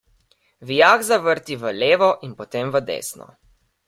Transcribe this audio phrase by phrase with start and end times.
[0.69, 3.29] Vijak zavrti v levo in potem v desno.